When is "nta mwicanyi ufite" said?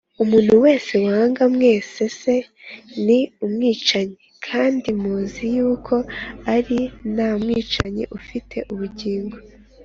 7.13-8.57